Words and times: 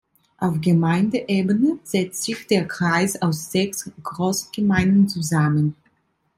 Auf 0.39 0.59
Gemeindeebene 0.61 1.77
setzt 1.83 2.23
sich 2.23 2.47
der 2.47 2.67
Kreis 2.67 3.21
aus 3.21 3.51
sechs 3.51 3.87
Großgemeinden 4.01 5.07
zusammen. 5.07 5.75